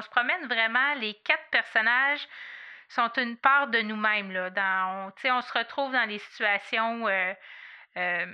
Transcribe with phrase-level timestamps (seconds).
[0.00, 2.26] on se promène vraiment, les quatre personnages
[2.88, 4.32] sont une part de nous-mêmes.
[4.32, 7.32] Là, dans, on, on se retrouve dans les situations euh,
[7.96, 8.26] euh,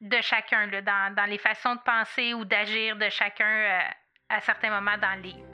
[0.00, 3.80] de chacun, là, dans, dans, les façons de penser ou d'agir de chacun euh,
[4.28, 5.44] à certains moments dans le livre.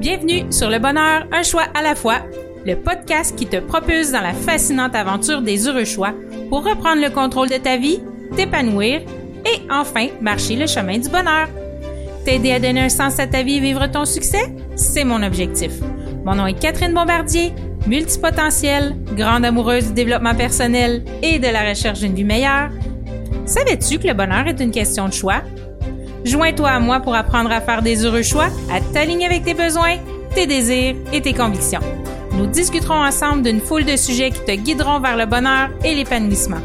[0.00, 2.20] Bienvenue sur Le Bonheur, un choix à la fois,
[2.66, 6.12] le podcast qui te propulse dans la fascinante aventure des heureux choix
[6.48, 8.00] pour reprendre le contrôle de ta vie,
[8.36, 9.00] t'épanouir
[9.46, 11.48] et enfin marcher le chemin du bonheur.
[12.28, 15.70] T'aider à donner un sens à ta vie et vivre ton succès, c'est mon objectif.
[16.26, 17.54] Mon nom est Catherine Bombardier,
[17.86, 22.68] multipotentielle, grande amoureuse du développement personnel et de la recherche d'une vie meilleure.
[23.46, 25.40] Savais-tu que le bonheur est une question de choix?
[26.26, 29.96] Joins-toi à moi pour apprendre à faire des heureux choix, à t'aligner avec tes besoins,
[30.34, 31.80] tes désirs et tes convictions.
[32.32, 36.60] Nous discuterons ensemble d'une foule de sujets qui te guideront vers le bonheur et l'épanouissement.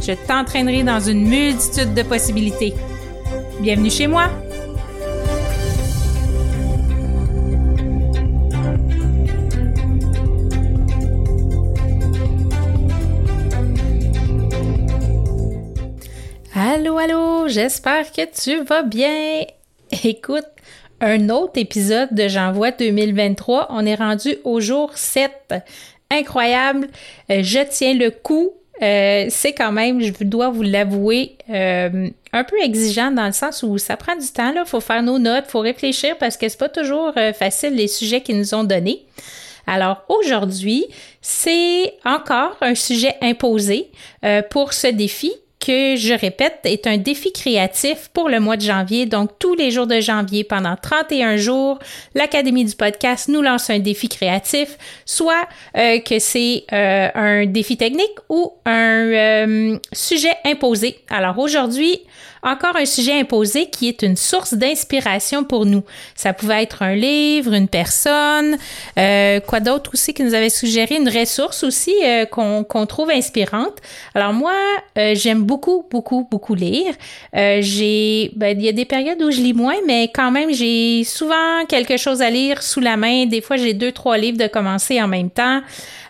[0.00, 2.72] Je t'entraînerai dans une multitude de possibilités.
[3.60, 4.30] Bienvenue chez moi!
[16.86, 19.44] Allô, allô, j'espère que tu vas bien.
[20.04, 20.46] Écoute,
[21.00, 23.66] un autre épisode de J'envoie 2023.
[23.70, 25.32] On est rendu au jour 7.
[26.12, 26.86] Incroyable.
[27.28, 28.52] Euh, je tiens le coup.
[28.82, 33.64] Euh, c'est quand même, je dois vous l'avouer, euh, un peu exigeant dans le sens
[33.64, 34.52] où ça prend du temps.
[34.54, 38.20] Il faut faire nos notes, faut réfléchir parce que c'est pas toujours facile les sujets
[38.20, 39.06] qu'ils nous ont donnés.
[39.66, 40.86] Alors aujourd'hui,
[41.20, 43.90] c'est encore un sujet imposé
[44.50, 45.32] pour ce défi
[45.66, 49.04] que je répète est un défi créatif pour le mois de janvier.
[49.04, 51.80] Donc tous les jours de janvier pendant 31 jours,
[52.14, 57.76] l'Académie du podcast nous lance un défi créatif, soit euh, que c'est euh, un défi
[57.76, 60.98] technique ou un euh, sujet imposé.
[61.10, 61.98] Alors aujourd'hui,
[62.44, 65.82] encore un sujet imposé qui est une source d'inspiration pour nous.
[66.14, 68.56] Ça pouvait être un livre, une personne,
[68.94, 71.92] quoi d'autre aussi qui nous avait suggéré, une ressource aussi
[72.30, 73.78] qu'on trouve inspirante.
[74.14, 74.54] Alors moi,
[74.94, 75.55] j'aime beaucoup,
[75.90, 76.94] beaucoup, beaucoup lire.
[77.32, 81.04] j'ai, ben, il y a des périodes où je lis moins, mais quand même, j'ai
[81.04, 83.26] souvent quelque chose à lire sous la main.
[83.26, 85.60] Des fois, j'ai deux, trois livres de commencer en même temps.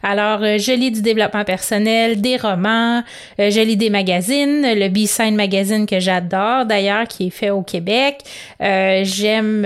[0.07, 3.03] Alors, euh, je lis du développement personnel, des romans,
[3.41, 7.63] euh, je lis des magazines, le B-Sign Magazine que j'adore d'ailleurs, qui est fait au
[7.63, 8.21] Québec.
[8.63, 9.63] Euh, j'aime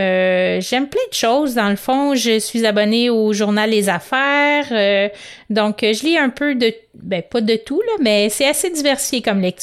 [0.60, 1.54] j'aime plein de choses.
[1.54, 5.10] Dans le fond, je suis abonnée au journal Les Affaires.
[5.50, 9.20] donc, je lis un peu de, ben pas de tout, là, mais c'est assez diversifié
[9.20, 9.59] comme lecture.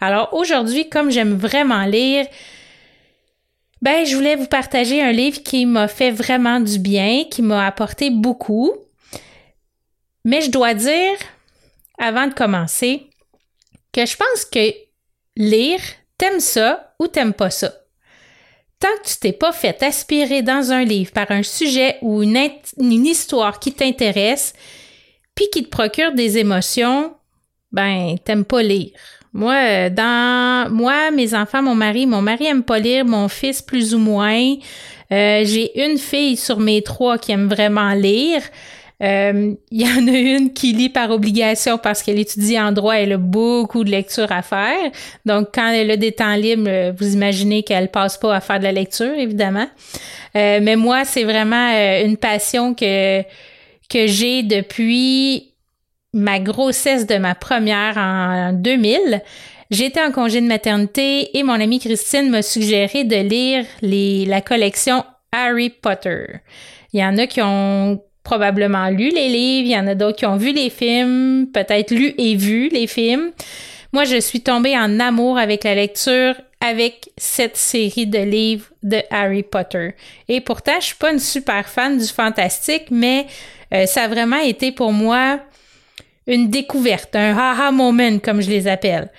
[0.00, 2.26] Alors, aujourd'hui, comme j'aime vraiment lire,
[3.82, 7.66] ben, je voulais vous partager un livre qui m'a fait vraiment du bien, qui m'a
[7.66, 8.72] apporté beaucoup.
[10.24, 11.18] Mais je dois dire,
[11.98, 13.10] avant de commencer,
[13.92, 14.72] que je pense que
[15.36, 15.80] lire,
[16.16, 17.74] t'aimes ça ou t'aimes pas ça.
[18.80, 22.38] Tant que tu t'es pas fait aspirer dans un livre par un sujet ou une,
[22.78, 24.54] une histoire qui t'intéresse,
[25.34, 27.14] puis qui te procure des émotions,
[27.74, 28.90] ben, t'aimes pas lire.
[29.32, 33.94] Moi, dans moi, mes enfants, mon mari, mon mari aime pas lire, mon fils plus
[33.94, 34.54] ou moins.
[35.12, 38.42] Euh, j'ai une fille sur mes trois qui aime vraiment lire.
[39.02, 42.94] Euh, il y en a une qui lit par obligation parce qu'elle étudie en droit,
[42.94, 44.90] elle a beaucoup de lecture à faire.
[45.26, 48.64] Donc, quand elle a des temps libres, vous imaginez qu'elle passe pas à faire de
[48.64, 49.66] la lecture, évidemment.
[50.36, 53.22] Euh, mais moi, c'est vraiment euh, une passion que,
[53.88, 55.53] que j'ai depuis
[56.14, 59.20] ma grossesse de ma première en 2000.
[59.70, 65.04] J'étais en congé de maternité et mon amie Christine m'a suggéré de lire la collection
[65.32, 66.26] Harry Potter.
[66.92, 70.18] Il y en a qui ont probablement lu les livres, il y en a d'autres
[70.18, 73.32] qui ont vu les films, peut-être lu et vu les films.
[73.92, 78.98] Moi, je suis tombée en amour avec la lecture avec cette série de livres de
[79.10, 79.94] Harry Potter.
[80.28, 83.26] Et pourtant, je suis pas une super fan du fantastique, mais
[83.74, 85.40] euh, ça a vraiment été pour moi
[86.26, 89.10] une découverte, un haha moment comme je les appelle.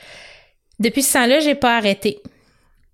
[0.79, 2.19] Depuis ce temps-là, j'ai pas arrêté.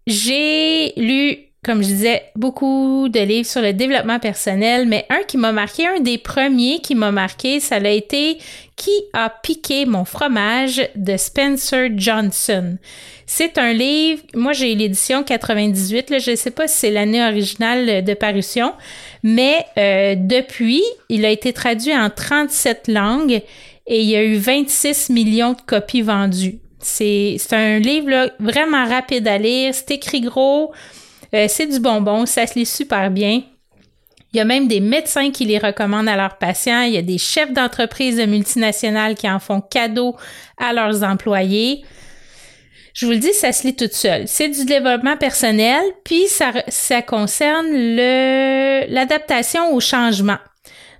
[0.07, 5.37] J'ai lu comme je disais, beaucoup de livres sur le développement personnel, mais un qui
[5.37, 8.39] m'a marqué, un des premiers qui m'a marqué, ça a été
[8.75, 12.77] Qui a piqué mon fromage de Spencer Johnson.
[13.27, 17.23] C'est un livre, moi j'ai l'édition 98, là, je ne sais pas si c'est l'année
[17.23, 18.73] originale de parution,
[19.21, 23.43] mais euh, depuis, il a été traduit en 37 langues
[23.91, 26.59] et il y a eu 26 millions de copies vendues.
[26.79, 30.73] C'est un livre vraiment rapide à lire, c'est écrit gros,
[31.35, 33.43] euh, c'est du bonbon, ça se lit super bien.
[34.33, 36.83] Il y a même des médecins qui les recommandent à leurs patients.
[36.83, 40.15] Il y a des chefs d'entreprise multinationales qui en font cadeau
[40.57, 41.83] à leurs employés.
[42.93, 44.25] Je vous le dis, ça se lit toute seule.
[44.29, 47.67] C'est du développement personnel, puis ça, ça concerne
[48.87, 50.37] l'adaptation au changement.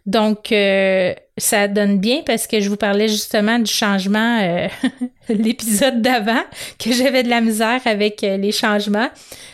[0.05, 4.67] Donc, euh, ça donne bien parce que je vous parlais justement du changement, euh,
[5.29, 6.41] l'épisode d'avant,
[6.79, 9.09] que j'avais de la misère avec euh, les changements.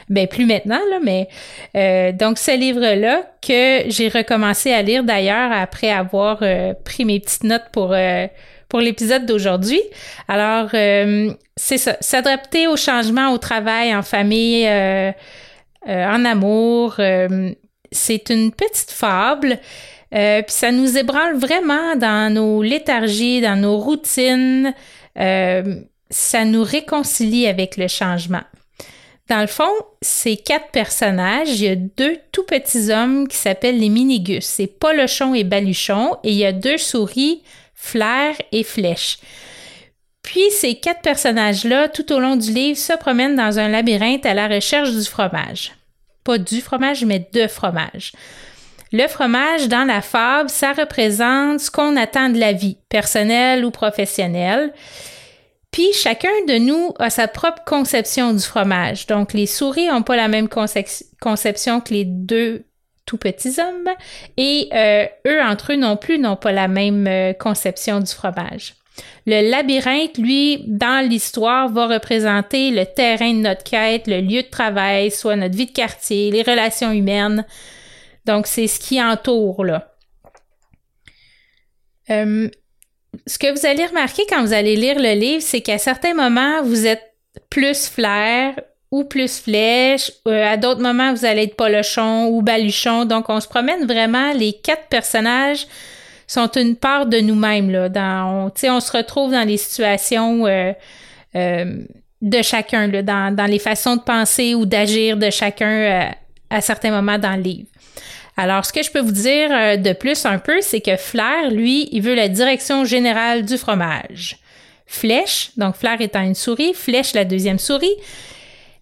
[0.09, 5.89] Ben plus maintenant, là, mais donc ce livre-là que j'ai recommencé à lire d'ailleurs après
[5.89, 6.41] avoir
[6.85, 7.93] pris mes petites notes pour
[8.69, 9.81] pour l'épisode d'aujourd'hui.
[10.29, 10.69] Alors,
[11.57, 14.65] c'est ça, s'adapter au changement au travail, en famille,
[15.85, 17.01] en amour.
[17.91, 19.59] c'est une petite fable
[20.13, 24.73] euh, puis ça nous ébranle vraiment dans nos léthargies, dans nos routines.
[25.17, 25.75] Euh,
[26.09, 28.43] ça nous réconcilie avec le changement.
[29.29, 29.71] Dans le fond,
[30.01, 31.59] c'est quatre personnages.
[31.59, 34.45] Il y a deux tout petits hommes qui s'appellent les Minigus.
[34.45, 36.15] C'est Polochon et Baluchon.
[36.23, 37.43] Et il y a deux souris,
[37.73, 39.17] Flair et Flèche.
[40.21, 44.33] Puis ces quatre personnages-là, tout au long du livre, se promènent dans un labyrinthe à
[44.33, 45.73] la recherche du fromage.
[46.23, 48.13] Pas du fromage, mais de fromage.
[48.93, 53.71] Le fromage dans la fable, ça représente ce qu'on attend de la vie, personnelle ou
[53.71, 54.73] professionnelle.
[55.71, 59.07] Puis chacun de nous a sa propre conception du fromage.
[59.07, 62.63] Donc les souris n'ont pas la même conception que les deux
[63.05, 63.89] tout petits hommes
[64.35, 68.75] et euh, eux entre eux non plus n'ont pas la même euh, conception du fromage.
[69.25, 74.49] Le labyrinthe, lui, dans l'histoire, va représenter le terrain de notre quête, le lieu de
[74.49, 77.45] travail, soit notre vie de quartier, les relations humaines,
[78.27, 79.93] donc, c'est ce qui entoure, là.
[82.09, 82.49] Euh,
[83.25, 86.61] ce que vous allez remarquer quand vous allez lire le livre, c'est qu'à certains moments,
[86.61, 87.15] vous êtes
[87.49, 88.53] plus flair
[88.91, 90.11] ou plus flèche.
[90.27, 93.05] Euh, à d'autres moments, vous allez être polochon ou baluchon.
[93.05, 94.33] Donc, on se promène vraiment.
[94.33, 95.65] Les quatre personnages
[96.27, 97.71] sont une part de nous-mêmes.
[97.71, 100.73] Là, on, se retrouve dans les situations euh,
[101.33, 106.11] de chacun, dans, les façons de penser ou d'agir de chacun
[106.49, 107.67] à certains moments dans le livre.
[108.37, 111.49] Alors, ce que je peux vous dire euh, de plus un peu, c'est que Flair,
[111.49, 114.37] lui, il veut la direction générale du fromage.
[114.85, 117.95] Flèche, donc Flair étant une souris, Flèche la deuxième souris,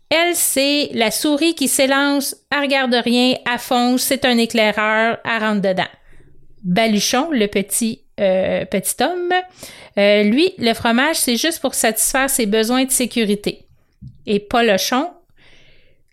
[0.10, 5.42] elle, c'est la souris qui s'élance, elle regarde rien, elle fonce, c'est un éclaireur, elle
[5.42, 5.88] rentre dedans.
[6.64, 9.34] Baluchon, le petit, euh, petit homme,
[9.98, 13.66] euh, lui, le fromage, c'est juste pour satisfaire ses besoins de sécurité.
[14.28, 15.10] Et Polochon,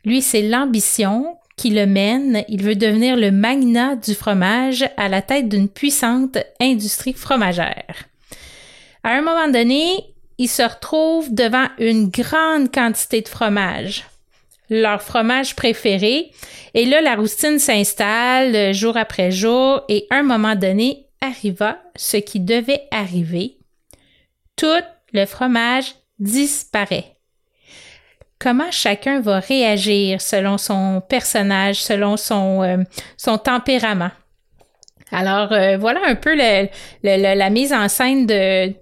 [0.04, 5.22] lui, c'est l'ambition, qui le mène, il veut devenir le magnat du fromage à la
[5.22, 8.08] tête d'une puissante industrie fromagère.
[9.04, 9.94] À un moment donné,
[10.38, 14.04] il se retrouve devant une grande quantité de fromage,
[14.70, 16.30] leur fromage préféré,
[16.74, 22.16] et là, la routine s'installe jour après jour, et à un moment donné, arriva ce
[22.16, 23.58] qui devait arriver.
[24.56, 24.82] Tout
[25.12, 27.11] le fromage disparaît
[28.42, 34.10] comment chacun va réagir selon son personnage, selon son, euh, tempérament.
[35.12, 38.74] Alors, euh, voilà un peu la mise en scène du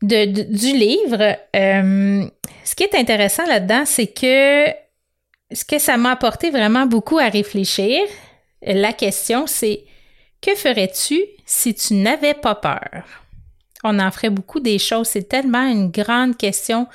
[0.00, 1.36] livre.
[1.54, 2.24] Euh,
[2.64, 4.66] ce qui est intéressant là-dedans, c'est que
[5.52, 8.00] ce que ça m'a apporté vraiment beaucoup à réfléchir,
[8.62, 9.84] la question, c'est
[10.40, 13.04] que ferais-tu si tu n'avais pas peur?
[13.84, 15.08] On en ferait beaucoup des choses.
[15.08, 16.86] C'est tellement une grande question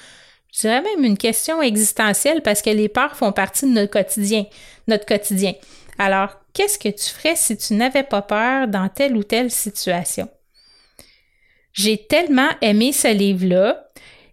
[0.52, 4.46] je dirais même une question existentielle parce que les peurs font partie de notre quotidien,
[4.88, 5.54] notre quotidien.
[5.98, 10.28] Alors, qu'est-ce que tu ferais si tu n'avais pas peur dans telle ou telle situation?
[11.74, 13.92] J'ai tellement aimé ce livre-là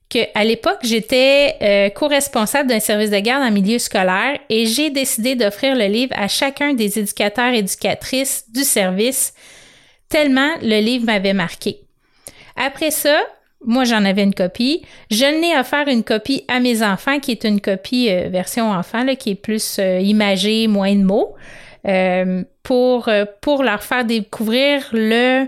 [0.08, 5.34] qu'à l'époque, j'étais euh, co-responsable d'un service de garde en milieu scolaire et j'ai décidé
[5.34, 9.34] d'offrir le livre à chacun des éducateurs et éducatrices du service,
[10.08, 11.80] tellement le livre m'avait marqué.
[12.56, 13.20] Après ça,
[13.64, 14.82] moi, j'en avais une copie.
[15.10, 19.02] Je n'ai offert une copie à mes enfants, qui est une copie euh, version enfant,
[19.02, 21.34] là, qui est plus euh, imagée, moins de mots,
[21.86, 23.10] euh, pour,
[23.40, 25.46] pour leur faire découvrir le,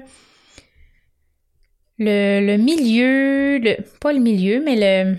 [1.99, 5.17] le, le milieu, le, pas le milieu, mais le.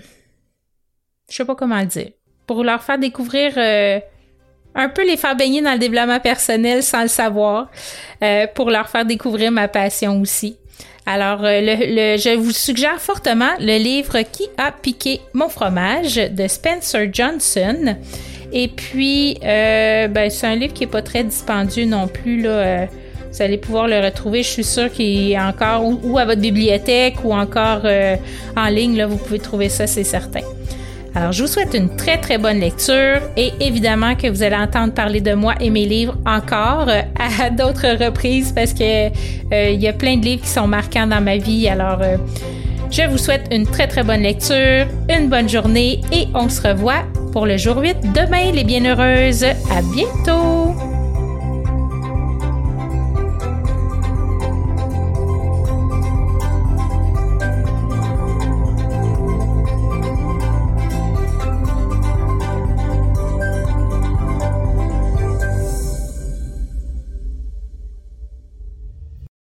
[1.30, 2.10] Je sais pas comment le dire.
[2.46, 3.56] Pour leur faire découvrir
[4.74, 7.70] un peu les faire baigner dans le développement personnel sans le savoir,
[8.54, 10.58] pour leur faire découvrir ma passion aussi.
[11.04, 17.08] Alors, euh, je vous suggère fortement le livre Qui a piqué mon fromage de Spencer
[17.12, 17.96] Johnson.
[18.52, 22.42] Et puis, euh, ben, c'est un livre qui n'est pas très dispendieux non plus.
[22.42, 22.86] Là, euh,
[23.32, 24.44] vous allez pouvoir le retrouver.
[24.44, 27.82] Je suis sûre qu'il est encore ou, à votre bibliothèque ou encore
[28.56, 28.96] en ligne.
[28.96, 30.42] Là, vous pouvez trouver ça, c'est certain.
[31.14, 34.94] Alors, je vous souhaite une très, très bonne lecture et évidemment que vous allez entendre
[34.94, 39.80] parler de moi et mes livres encore euh, à d'autres reprises parce que euh, il
[39.80, 41.68] y a plein de livres qui sont marquants dans ma vie.
[41.68, 42.16] Alors, euh,
[42.90, 47.04] Je vous souhaite une très très bonne lecture, une bonne journée et on se revoit
[47.32, 49.44] pour le jour 8 demain les bienheureuses.
[49.44, 50.91] À bientôt!